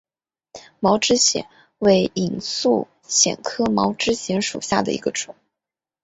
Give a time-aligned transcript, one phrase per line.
[0.79, 1.45] 毛枝藓
[1.77, 5.35] 为隐蒴藓科毛枝藓属下的一个种。